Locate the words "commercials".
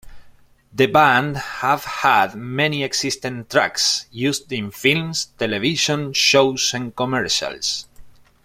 6.95-7.85